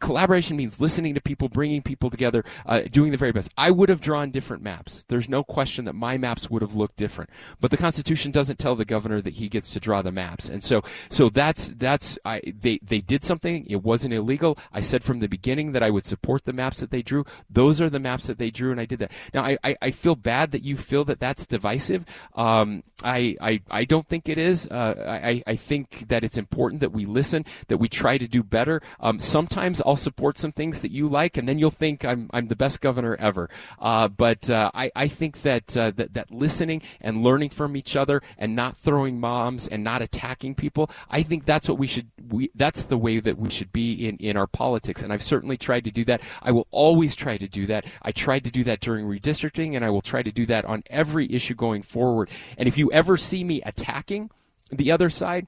[0.00, 3.50] collaboration means listening to people, bringing people together, uh, doing the very best.
[3.56, 5.04] I would have drawn different maps.
[5.08, 7.30] There's no question that my maps would have looked different.
[7.60, 10.62] But the Constitution doesn't tell the governor that he gets to draw the maps, and
[10.62, 13.66] so so that's that's I they they did something.
[13.66, 14.58] It wasn't illegal.
[14.72, 17.24] I said from the beginning that I would support the maps that they drew.
[17.50, 19.12] Those are the maps that they drew, and I did that.
[19.34, 22.04] Now, I, I, I feel bad that you feel that that's divisive.
[22.34, 24.66] Um, I, I, I don't think it is.
[24.66, 28.42] Uh, I, I think that it's important that we listen, that we try to do
[28.42, 28.80] better.
[29.00, 32.48] Um, sometimes I'll support some things that you like, and then you'll think I'm, I'm
[32.48, 33.50] the best governor ever.
[33.78, 37.96] Uh, but uh, I, I think that, uh, that that listening and learning from each
[37.96, 42.10] other and not throwing bombs and not attacking people, I think that's what we should.
[42.28, 45.02] We that's the way that we should be in in our politics.
[45.02, 46.20] And I've certainly tried to do that.
[46.42, 47.86] I will always try to do that.
[48.02, 50.84] I tried to do that during redistricting, and I will try to do that on
[50.90, 52.28] every issue going forward.
[52.58, 54.30] And if you ever see me attacking
[54.70, 55.46] the other side,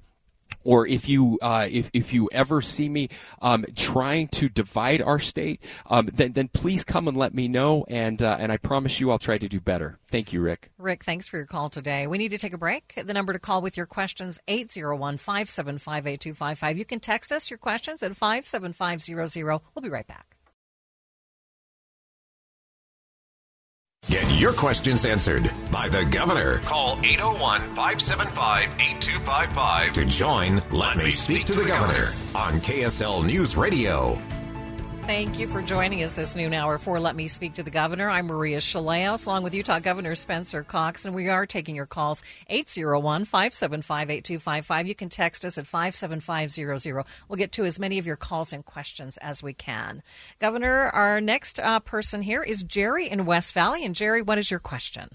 [0.66, 3.08] or if you uh, if if you ever see me
[3.40, 7.86] um, trying to divide our state, um, then then please come and let me know,
[7.88, 9.98] and uh, and I promise you I'll try to do better.
[10.08, 10.70] Thank you, Rick.
[10.78, 12.06] Rick, thanks for your call today.
[12.06, 12.94] We need to take a break.
[12.96, 16.76] The number to call with your questions 801-575-8255.
[16.76, 19.60] You can text us your questions at 57500.
[19.74, 20.35] We'll be right back.
[24.08, 26.60] Get your questions answered by the governor.
[26.60, 32.12] Call 801 575 8255 to join Let, Let Me Speak, speak to, to the, governor,
[32.32, 34.16] governor on KSL News Radio.
[35.06, 38.10] Thank you for joining us this noon hour for Let Me Speak to the Governor.
[38.10, 42.24] I'm Maria Shilaos, along with Utah Governor Spencer Cox, and we are taking your calls
[42.48, 44.88] 801 575 8255.
[44.88, 47.06] You can text us at 57500.
[47.28, 50.02] We'll get to as many of your calls and questions as we can.
[50.40, 53.84] Governor, our next uh, person here is Jerry in West Valley.
[53.84, 55.10] And Jerry, what is your question?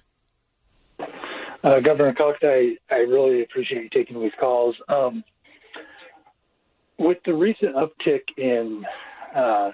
[1.65, 4.73] Uh, Governor Cox, I, I really appreciate you taking these calls.
[4.87, 5.21] Um,
[6.97, 8.85] with the recent uptick in
[9.35, 9.71] uh,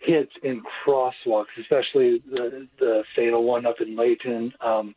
[0.00, 4.52] hits in crosswalks, especially the, the fatal one up in Layton.
[4.60, 4.94] Um,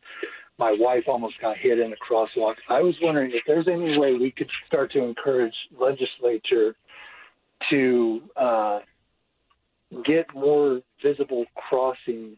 [0.58, 2.56] my wife almost got hit in a crosswalk.
[2.70, 6.76] I was wondering if there's any way we could start to encourage legislature
[7.70, 8.80] to uh,
[10.06, 12.38] get more visible crossing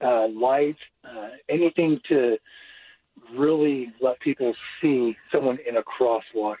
[0.00, 2.36] uh, lights, uh, anything to
[3.36, 6.56] really let people see someone in a crosswalk.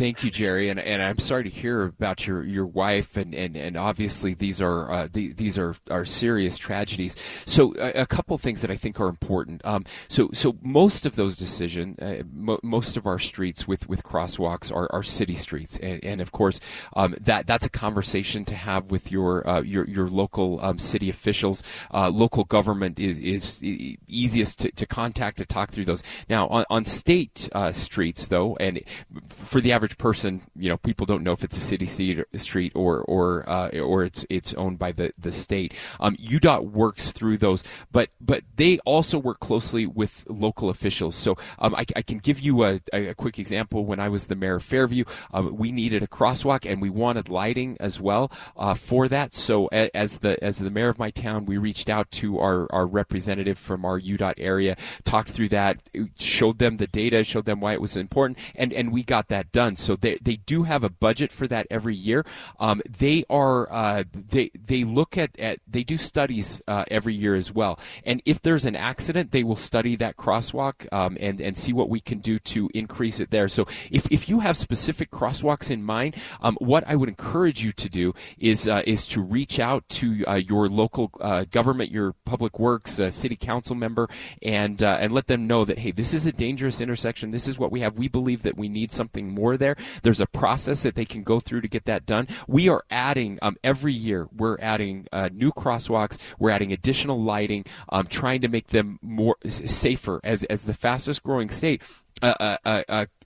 [0.00, 3.54] Thank you, Jerry, and and I'm sorry to hear about your, your wife, and, and,
[3.54, 7.16] and obviously these are uh, the, these are, are serious tragedies.
[7.44, 9.60] So a, a couple things that I think are important.
[9.62, 14.02] Um, so so most of those decisions, uh, mo- most of our streets with, with
[14.02, 16.60] crosswalks are, are city streets, and, and of course
[16.96, 21.10] um, that that's a conversation to have with your uh, your your local um, city
[21.10, 21.62] officials.
[21.92, 23.62] Uh, local government is is
[24.08, 26.02] easiest to, to contact to talk through those.
[26.26, 28.80] Now on on state uh, streets though, and
[29.28, 32.72] for the average average person, you know, people don't know if it's a city street
[32.74, 35.74] or or uh, or it's it's owned by the the state.
[35.98, 41.14] Um, UDOT works through those, but but they also work closely with local officials.
[41.14, 43.84] So um, I, I, can give you a, a, quick example.
[43.84, 47.28] When I was the mayor of Fairview, um, we needed a crosswalk and we wanted
[47.28, 49.34] lighting as well uh, for that.
[49.34, 52.86] So as the as the mayor of my town, we reached out to our our
[52.86, 55.82] representative from our UDOT area, talked through that,
[56.18, 59.52] showed them the data, showed them why it was important, and and we got that
[59.52, 59.69] done.
[59.76, 62.24] So they they do have a budget for that every year.
[62.58, 67.34] Um, they are uh, they they look at, at they do studies uh, every year
[67.34, 67.78] as well.
[68.04, 71.88] And if there's an accident, they will study that crosswalk um, and and see what
[71.88, 73.48] we can do to increase it there.
[73.48, 77.72] So if, if you have specific crosswalks in mind, um, what I would encourage you
[77.72, 82.14] to do is uh, is to reach out to uh, your local uh, government, your
[82.24, 84.08] public works, uh, city council member,
[84.42, 87.30] and and let them know that hey, this is a dangerous intersection.
[87.30, 87.96] This is what we have.
[87.96, 89.76] We believe that we need something more there.
[90.02, 92.26] There's a process that they can go through to get that done.
[92.48, 94.26] We are adding um, every year.
[94.36, 96.18] We're adding new crosswalks.
[96.40, 101.22] We're adding additional lighting, um, trying to make them more safer as as the fastest
[101.22, 101.82] growing state.
[102.22, 102.56] Uh,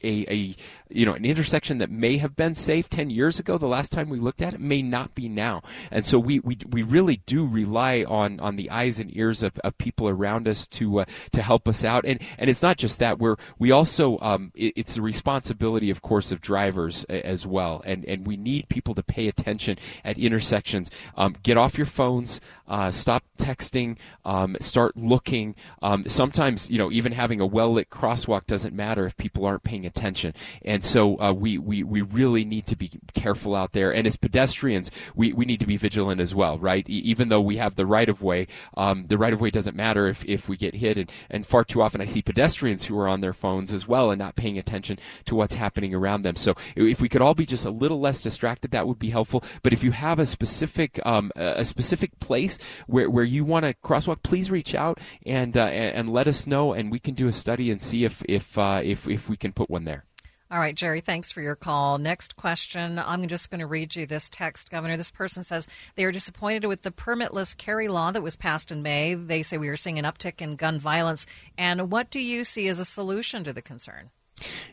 [0.04, 0.56] a, a
[0.90, 3.58] you know an intersection that may have been safe 10 years ago.
[3.58, 5.62] The last time we looked at it may not be now.
[5.90, 9.58] And so we we, we really do rely on on the eyes and ears of,
[9.60, 12.04] of people around us to uh, to help us out.
[12.04, 13.18] And and it's not just that.
[13.18, 17.82] We're we also um, it, it's the responsibility of course of drivers as well.
[17.84, 20.90] And and we need people to pay attention at intersections.
[21.16, 25.54] Um, get off your phones uh, stop texting um, start looking.
[25.82, 29.62] Um, sometimes you know even having a well lit crosswalk doesn't matter if people aren't
[29.62, 30.34] paying attention.
[30.64, 33.92] And so uh, we, we, we really need to be careful out there.
[33.92, 36.88] And as pedestrians, we, we need to be vigilant as well, right?
[36.88, 39.76] E- even though we have the right of way, um, the right of way doesn't
[39.76, 40.98] matter if, if we get hit.
[40.98, 44.10] And, and far too often I see pedestrians who are on their phones as well
[44.10, 46.36] and not paying attention to what's happening around them.
[46.36, 49.42] So if we could all be just a little less distracted, that would be helpful.
[49.62, 53.74] But if you have a specific um, a specific place where, where you want to
[53.74, 57.32] crosswalk, please reach out and, uh, and let us know, and we can do a
[57.32, 60.04] study and see if if uh, if if we can put one there.
[60.50, 61.98] All right, Jerry, thanks for your call.
[61.98, 62.98] Next question.
[62.98, 64.96] I'm just going to read you this text, Governor.
[64.96, 68.82] This person says they are disappointed with the permitless carry law that was passed in
[68.82, 69.14] May.
[69.14, 71.26] They say we are seeing an uptick in gun violence.
[71.58, 74.10] And what do you see as a solution to the concern?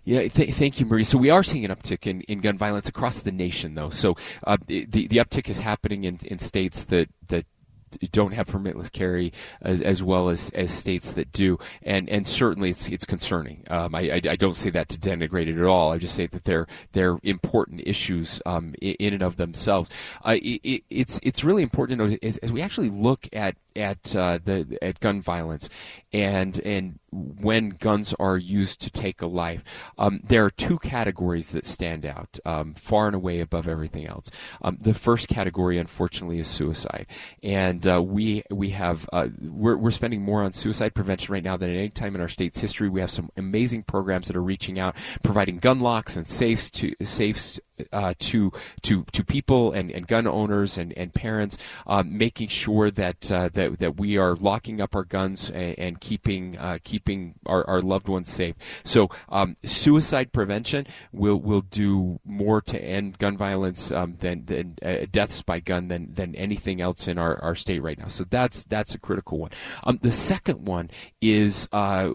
[0.03, 1.03] Yeah, th- thank you, Marie.
[1.03, 3.89] So we are seeing an uptick in, in gun violence across the nation, though.
[3.89, 4.15] So
[4.45, 7.45] uh, the the uptick is happening in, in states that that
[8.11, 12.69] don't have permitless carry as, as well as, as states that do, and and certainly
[12.71, 13.63] it's it's concerning.
[13.69, 15.91] Um, I, I, I don't say that to denigrate it at all.
[15.91, 19.89] I just say that they're they're important issues um, in, in, and of themselves.
[20.25, 24.15] Uh, it, it's it's really important to know as, as we actually look at at
[24.15, 25.69] uh, the at gun violence
[26.13, 29.63] and and when guns are used to take a life.
[29.97, 34.31] Um, there are two categories that stand out um, far and away above everything else.
[34.61, 37.07] Um, the first category, unfortunately, is suicide,
[37.43, 41.57] and uh, we we have uh, we're we're spending more on suicide prevention right now
[41.57, 42.87] than at any time in our state's history.
[42.89, 46.93] We have some amazing programs that are reaching out, providing gun locks and safes to
[47.03, 47.59] safes
[47.91, 48.51] uh, to
[48.81, 51.57] to to people and, and gun owners and, and parents,
[51.87, 56.01] um, making sure that uh, that that we are locking up our guns and, and
[56.01, 58.55] keeping uh, keeping our, our loved ones safe.
[58.83, 64.77] So um, suicide prevention will will do more to end gun violence um, than than
[64.83, 68.07] uh, deaths by gun than than anything else in our, our state right now.
[68.07, 69.51] So that's that's a critical one.
[69.83, 70.89] Um, the second one
[71.21, 72.09] is uh,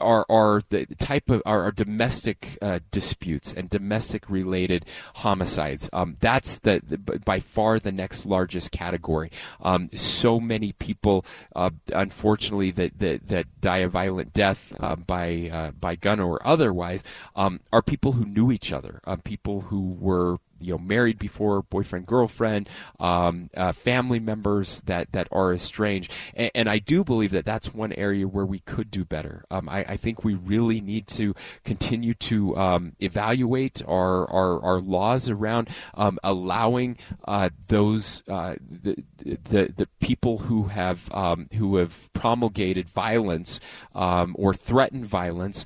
[0.00, 4.79] our our the type of our, our domestic uh, disputes and domestic related
[5.16, 5.88] homicides.
[5.92, 9.30] Um, that's the, the, by far the next largest category.
[9.62, 11.24] Um, so many people,
[11.54, 16.40] uh, unfortunately, that, that, that die a violent death uh, by uh, by gun or
[16.46, 17.02] otherwise
[17.36, 21.62] um, are people who knew each other, uh, people who were you know married before
[21.62, 26.12] boyfriend girlfriend um, uh, family members that that are estranged.
[26.34, 29.44] And, and, I do believe that that's one area where we could do better.
[29.50, 31.34] Um, I, I, think we really need to
[31.64, 36.96] continue to um, evaluate our, our, our laws around um, allowing
[37.26, 43.58] uh, those uh, the, the the people who have um, who have promulgated violence
[43.94, 45.64] um, or threatened violence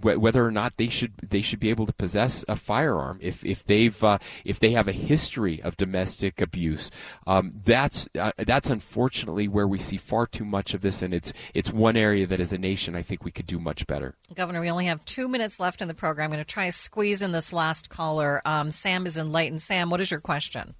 [0.00, 3.18] whether or not they should they should be able to possess a firearm.
[3.20, 6.90] If if they've uh, if they have a history of domestic abuse.
[7.26, 11.32] Um, that's uh, that's unfortunately where we see far too much of this, and it's
[11.54, 14.14] it's one area that as a nation I think we could do much better.
[14.34, 16.26] Governor, we only have two minutes left in the program.
[16.26, 18.42] I'm going to try to squeeze in this last caller.
[18.44, 19.58] Um, Sam is in.
[19.58, 20.74] Sam, what is your question?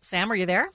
[0.00, 0.68] Sam, are you there?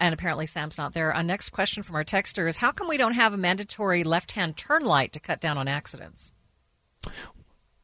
[0.00, 1.12] And apparently Sam's not there.
[1.12, 4.32] Our next question from our texter is how come we don't have a mandatory left
[4.32, 6.32] hand turn light to cut down on accidents?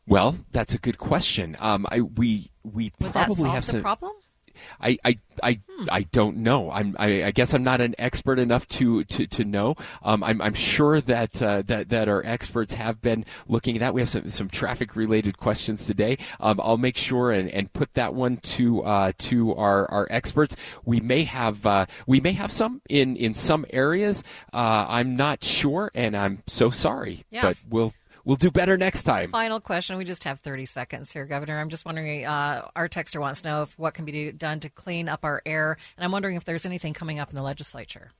[0.07, 1.57] Well, that's a good question.
[1.61, 4.13] Um, I, we we Would probably have some problem?
[4.81, 6.71] I I I, I don't know.
[6.71, 9.77] I'm I, I guess I'm not an expert enough to to, to know.
[10.03, 13.95] Um, I'm I'm sure that uh, that that our experts have been looking at that.
[13.95, 16.19] We have some some traffic related questions today.
[16.41, 20.57] Um, I'll make sure and, and put that one to uh, to our, our experts.
[20.85, 24.25] We may have uh, we may have some in in some areas.
[24.53, 27.25] Uh, I'm not sure, and I'm so sorry.
[27.31, 27.43] Yeah.
[27.43, 27.95] But we'll
[28.29, 29.31] we'll do better next time.
[29.31, 29.97] Final question.
[29.97, 31.59] We just have 30 seconds here, Governor.
[31.59, 34.61] I'm just wondering, uh, our texter wants to know if what can be do, done
[34.61, 35.79] to clean up our air.
[35.97, 38.13] And I'm wondering if there's anything coming up in the legislature.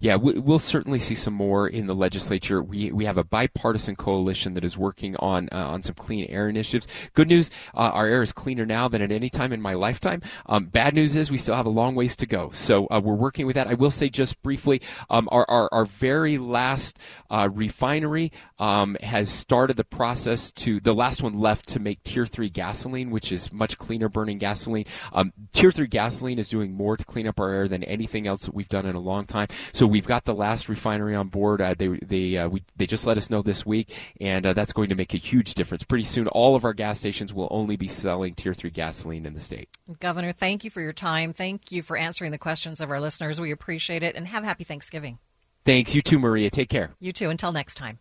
[0.00, 2.62] Yeah, we- we'll certainly see some more in the legislature.
[2.62, 6.48] We we have a bipartisan coalition that is working on uh, on some clean air
[6.48, 6.86] initiatives.
[7.14, 10.22] Good news, uh, our air is cleaner now than at any time in my lifetime.
[10.46, 12.50] Um, bad news is we still have a long ways to go.
[12.52, 13.66] So uh, we're working with that.
[13.66, 16.98] I will say just briefly, um, our, our our very last
[17.28, 22.26] uh, refinery um, has started the process to the last one left to make Tier
[22.26, 24.84] Three gasoline, which is much cleaner burning gasoline.
[25.12, 28.42] Um, Tier Three gasoline is doing more to clean up our air than anything else
[28.44, 29.48] that we've done in a long time.
[29.72, 31.60] So we've got the last refinery on board.
[31.60, 34.72] Uh, they they uh, we, they just let us know this week, and uh, that's
[34.72, 35.82] going to make a huge difference.
[35.82, 39.34] Pretty soon, all of our gas stations will only be selling Tier Three gasoline in
[39.34, 39.68] the state.
[40.00, 41.32] Governor, thank you for your time.
[41.32, 43.40] Thank you for answering the questions of our listeners.
[43.40, 44.14] We appreciate it.
[44.14, 45.18] And have happy Thanksgiving.
[45.64, 46.50] Thanks, you too, Maria.
[46.50, 46.90] Take care.
[47.00, 47.28] You too.
[47.28, 47.98] Until next time.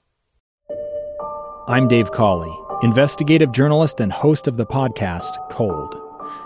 [1.68, 6.05] I'm Dave Cawley, investigative journalist and host of the podcast Cold.